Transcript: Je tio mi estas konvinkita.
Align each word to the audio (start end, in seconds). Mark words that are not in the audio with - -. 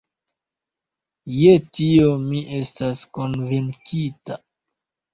Je 1.35 1.53
tio 1.79 2.09
mi 2.25 2.43
estas 2.63 3.07
konvinkita. 3.21 4.45